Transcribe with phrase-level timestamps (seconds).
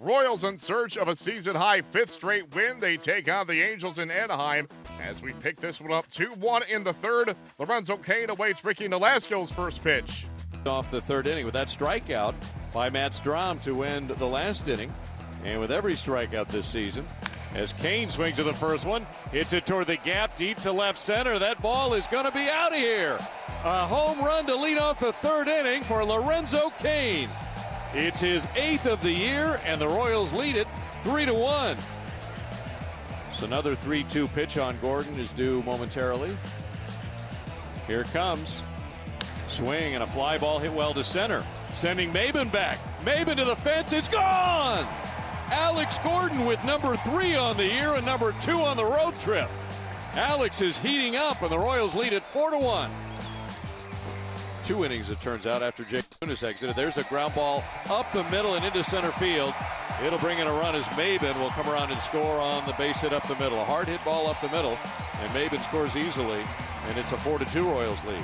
[0.00, 2.80] Royals in search of a season high fifth straight win.
[2.80, 4.66] They take on the Angels in Anaheim
[5.02, 7.36] as we pick this one up 2 1 in the third.
[7.58, 10.24] Lorenzo Cain awaits Ricky Nolasco's first pitch.
[10.64, 12.34] Off the third inning with that strikeout
[12.72, 14.90] by Matt Strahm to end the last inning.
[15.44, 17.04] And with every strikeout this season,
[17.54, 20.96] as Cain swings to the first one, hits it toward the gap deep to left
[20.96, 21.38] center.
[21.38, 23.18] That ball is going to be out of here.
[23.64, 27.28] A home run to lead off the third inning for Lorenzo Cain.
[27.92, 30.68] It's his eighth of the year, and the Royals lead it
[31.02, 31.76] 3 to 1.
[33.32, 36.36] So another 3 2 pitch on Gordon is due momentarily.
[37.88, 38.62] Here comes.
[39.48, 41.44] Swing and a fly ball hit well to center.
[41.72, 42.78] Sending Maybin back.
[43.04, 43.92] Maybin to the fence.
[43.92, 44.86] It's gone!
[45.50, 49.50] Alex Gordon with number three on the year and number two on the road trip.
[50.12, 52.90] Alex is heating up, and the Royals lead it 4 to 1
[54.70, 56.76] two innings, it turns out, after Jake Junis exited.
[56.76, 59.52] There's a ground ball up the middle and into center field.
[60.06, 63.00] It'll bring in a run as Maybin will come around and score on the base
[63.00, 63.60] hit up the middle.
[63.60, 64.78] A hard hit ball up the middle,
[65.20, 66.40] and Maybin scores easily,
[66.88, 68.22] and it's a 4 to 2 Royals lead.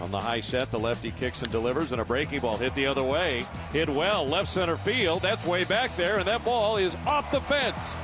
[0.00, 2.86] On the high set, the lefty kicks and delivers, and a breaking ball hit the
[2.86, 3.46] other way.
[3.72, 5.22] Hit well, left center field.
[5.22, 7.96] That's way back there, and that ball is off the fence.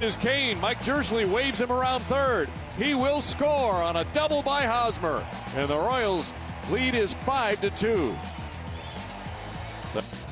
[0.00, 0.60] Is Cain.
[0.60, 2.48] Mike Jirschele waves him around third.
[2.76, 6.34] He will score on a double by Hosmer, and the Royals
[6.70, 8.14] lead is five to two.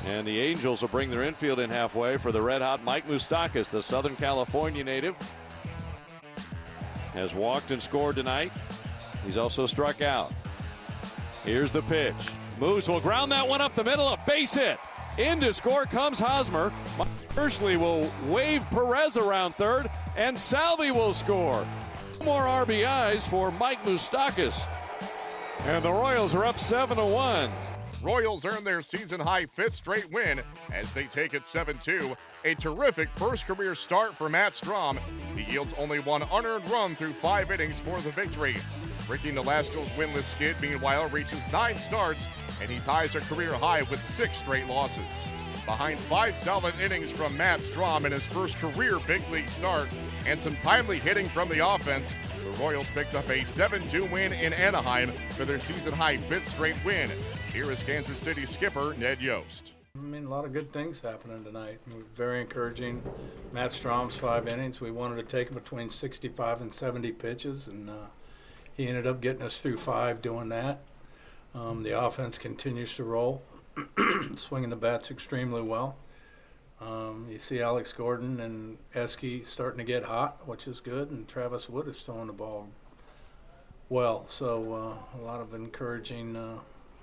[0.05, 3.69] And the Angels will bring their infield in halfway for the red hot Mike Moustakas,
[3.69, 5.17] the Southern California native.
[7.11, 8.53] Has walked and scored tonight.
[9.25, 10.31] He's also struck out.
[11.43, 12.31] Here's the pitch.
[12.57, 14.79] Moose will ground that one up the middle, a base hit.
[15.17, 16.71] In to score comes Hosmer.
[17.37, 21.67] Jirschele will wave Perez around third, and Salvy will score.
[22.25, 24.67] More RBIs for Mike Moustakas.
[25.59, 27.51] And the Royals are up 7 to 1.
[28.01, 30.41] Royals earn their season high fifth straight win
[30.73, 32.17] as they take it 7 2.
[32.45, 34.97] A terrific first career start for Matt Strahm.
[35.35, 38.55] He yields only one unearned run through five innings for the victory.
[39.07, 42.25] Ricky Nolasco's winless skid, meanwhile, reaches nine starts
[42.59, 45.03] and he ties a career high with six straight losses.
[45.67, 49.89] Behind five solid innings from Matt Strahm in his first career big league start
[50.25, 54.31] and some timely hitting from the offense, the Royals picked up a 7 2 win
[54.31, 57.11] in Anaheim for their season high fifth straight win.
[57.51, 59.73] Here is Kansas City skipper Ned Yost.
[59.93, 61.81] I mean, a lot of good things happening tonight.
[62.15, 63.03] Very encouraging.
[63.51, 64.79] Matt Strahm's five innings.
[64.79, 68.05] We wanted to take him between 65 and 70 pitches, and uh,
[68.73, 70.79] he ended up getting us through five doing that.
[71.53, 73.43] Um, the offense continues to roll.
[74.35, 75.97] swinging the bats extremely well.
[76.79, 81.27] Um, you see Alex Gordon and Esky starting to get hot, which is good, and
[81.27, 82.67] Travis Wood is throwing the ball
[83.89, 84.25] well.
[84.27, 86.59] So uh, a lot of encouraging, uh,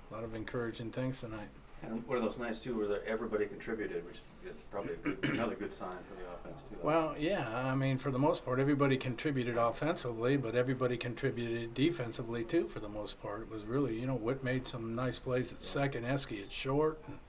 [0.09, 1.49] a lot of encouraging things tonight.
[1.83, 5.71] And one of those nights too, where everybody contributed, which is probably good, another good
[5.71, 6.77] sign for the offense too.
[6.81, 12.43] Well, yeah, I mean, for the most part, everybody contributed offensively, but everybody contributed defensively
[12.43, 12.67] too.
[12.67, 15.63] For the most part, it was really, you know, Whit made some nice plays at
[15.63, 17.19] second, Esky at short, and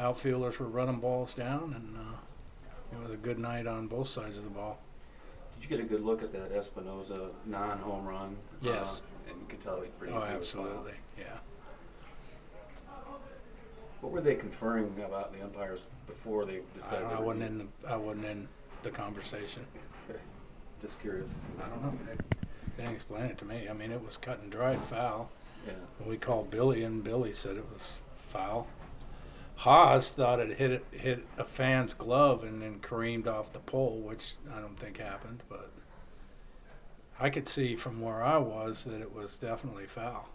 [0.00, 4.38] outfielders were running balls down, and uh, it was a good night on both sides
[4.38, 4.80] of the ball.
[5.54, 8.36] Did you get a good look at that Espinosa non-home run?
[8.62, 9.02] Yes.
[9.02, 11.36] Uh, and you could tell he pretty Oh, absolutely, yeah.
[14.00, 17.06] What were they conferring about the umpires before they decided?
[17.06, 18.48] I, I wasn't in the I wasn't in
[18.82, 19.66] the conversation.
[20.82, 21.30] Just curious.
[21.62, 21.98] I don't know.
[22.06, 22.16] They,
[22.76, 23.68] they didn't explain it to me.
[23.68, 25.30] I mean, it was cut and dried foul.
[25.66, 25.74] Yeah.
[26.06, 28.66] We called Billy, and Billy said it was foul.
[29.56, 34.00] Haas thought it hit it, hit a fan's glove and then careened off the pole,
[34.00, 35.42] which I don't think happened.
[35.50, 35.70] But
[37.18, 40.30] I could see from where I was that it was definitely foul.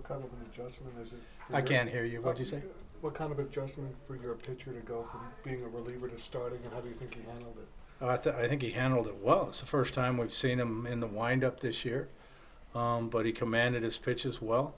[0.00, 1.18] What kind of an adjustment is it?
[1.52, 2.22] I your- can't hear you.
[2.22, 2.62] What'd you say?
[3.02, 6.58] What kind of adjustment for your pitcher to go from being a reliever to starting,
[6.64, 7.68] and how do you think he handled it?
[8.02, 9.48] I, th- I think he handled it well.
[9.48, 12.08] It's the first time we've seen him in the windup this year,
[12.74, 14.74] um, but he commanded his pitches well.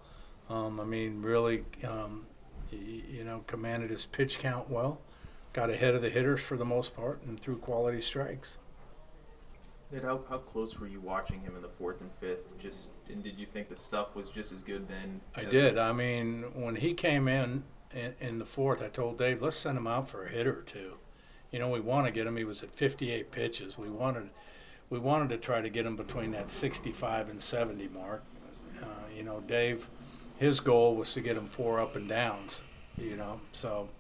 [0.51, 2.27] Um, I mean, really, um,
[2.73, 2.79] y-
[3.09, 5.01] you know, commanded his pitch count well.
[5.53, 8.59] Got ahead of the hitters for the most part and threw quality strikes.
[9.93, 12.47] Ned, how, how close were you watching him in the fourth and fifth?
[12.59, 15.21] Just and did you think the stuff was just as good then?
[15.37, 15.79] I did.
[15.79, 19.77] I mean, when he came in, in in the fourth, I told Dave, let's send
[19.77, 20.95] him out for a hit or two.
[21.51, 22.37] You know, we want to get him.
[22.37, 23.77] He was at 58 pitches.
[23.77, 24.31] We wanted,
[24.89, 28.25] we wanted to try to get him between that 65 and 70 mark.
[28.81, 29.87] Uh, you know, Dave,
[30.39, 32.63] his goal was to get him four up and downs.
[32.97, 33.91] You know, so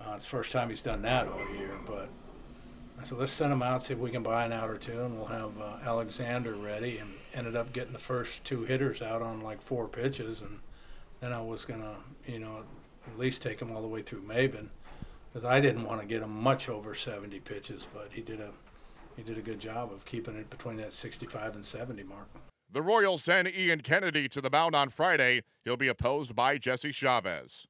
[0.00, 1.78] uh, it's the first time he's done that all year.
[1.86, 2.08] But
[3.02, 5.18] Said, let's send him out, see if we can buy an out or two, and
[5.18, 6.96] we'll have uh, Alexander ready.
[6.98, 10.60] And ended up getting the first two hitters out on like four pitches, and
[11.20, 11.96] then I was gonna,
[12.26, 12.62] you know,
[13.06, 14.68] at least take him all the way through Maybin,
[15.32, 18.50] because I didn't want to get him much over 70 pitches, but he did a
[19.16, 22.28] he did a good job of keeping it between that 65 and 70 mark.
[22.70, 25.42] The Royals send Ian Kennedy to the mound on Friday.
[25.64, 27.68] He'll be opposed by Jesse Chavez.